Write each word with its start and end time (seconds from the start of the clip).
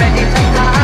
ready 0.00 0.24
for 0.30 0.83